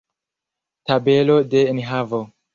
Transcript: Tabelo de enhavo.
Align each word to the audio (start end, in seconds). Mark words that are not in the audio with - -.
Tabelo 0.87 1.37
de 1.51 1.63
enhavo. 1.77 2.21